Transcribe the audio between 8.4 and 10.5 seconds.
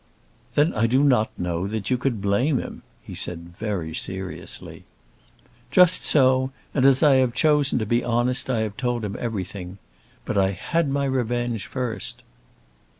I have told him everything. But